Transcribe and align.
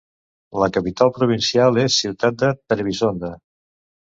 La 0.61 0.69
capital 0.77 1.11
provincial 1.17 1.77
és 1.83 1.99
ciutat 2.05 2.41
de 2.45 2.51
Trebisonda. 2.75 3.31